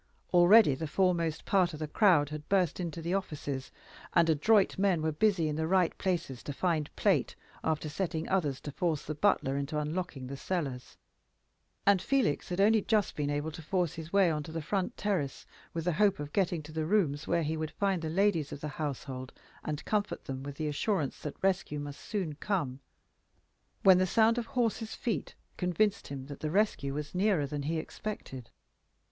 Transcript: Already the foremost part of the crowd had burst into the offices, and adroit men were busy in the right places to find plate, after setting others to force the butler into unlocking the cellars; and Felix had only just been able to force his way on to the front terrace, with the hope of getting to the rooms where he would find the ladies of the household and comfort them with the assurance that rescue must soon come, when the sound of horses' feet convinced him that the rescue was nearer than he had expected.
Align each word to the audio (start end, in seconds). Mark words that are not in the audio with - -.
Already 0.33 0.73
the 0.73 0.87
foremost 0.87 1.45
part 1.45 1.73
of 1.73 1.79
the 1.79 1.87
crowd 1.87 2.29
had 2.29 2.49
burst 2.49 2.79
into 2.79 3.03
the 3.03 3.13
offices, 3.13 3.71
and 4.15 4.31
adroit 4.31 4.79
men 4.79 5.03
were 5.03 5.11
busy 5.11 5.47
in 5.47 5.57
the 5.57 5.67
right 5.67 5.95
places 5.99 6.41
to 6.41 6.51
find 6.53 6.89
plate, 6.95 7.35
after 7.63 7.87
setting 7.87 8.27
others 8.27 8.59
to 8.61 8.71
force 8.71 9.05
the 9.05 9.13
butler 9.13 9.57
into 9.57 9.77
unlocking 9.77 10.25
the 10.25 10.35
cellars; 10.35 10.97
and 11.85 12.01
Felix 12.01 12.49
had 12.49 12.59
only 12.59 12.81
just 12.81 13.15
been 13.15 13.29
able 13.29 13.51
to 13.51 13.61
force 13.61 13.93
his 13.93 14.11
way 14.11 14.31
on 14.31 14.41
to 14.41 14.51
the 14.51 14.59
front 14.63 14.97
terrace, 14.97 15.45
with 15.71 15.85
the 15.85 15.93
hope 15.93 16.19
of 16.19 16.33
getting 16.33 16.63
to 16.63 16.71
the 16.71 16.87
rooms 16.87 17.27
where 17.27 17.43
he 17.43 17.55
would 17.55 17.69
find 17.69 18.01
the 18.01 18.09
ladies 18.09 18.51
of 18.51 18.59
the 18.59 18.69
household 18.69 19.31
and 19.63 19.85
comfort 19.85 20.25
them 20.25 20.41
with 20.41 20.55
the 20.55 20.67
assurance 20.67 21.19
that 21.19 21.37
rescue 21.43 21.79
must 21.79 21.99
soon 22.01 22.33
come, 22.33 22.79
when 23.83 23.99
the 23.99 24.07
sound 24.07 24.39
of 24.39 24.47
horses' 24.47 24.95
feet 24.95 25.35
convinced 25.57 26.07
him 26.07 26.25
that 26.25 26.39
the 26.39 26.49
rescue 26.49 26.91
was 26.91 27.13
nearer 27.13 27.45
than 27.45 27.61
he 27.61 27.75
had 27.75 27.83
expected. 27.83 28.49